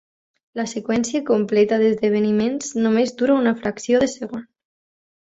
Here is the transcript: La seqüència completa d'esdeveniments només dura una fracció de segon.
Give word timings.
La 0.59 0.63
seqüència 0.71 1.21
completa 1.27 1.79
d'esdeveniments 1.83 2.75
només 2.87 3.17
dura 3.23 3.39
una 3.45 3.57
fracció 3.63 4.05
de 4.07 4.13
segon. 4.19 4.47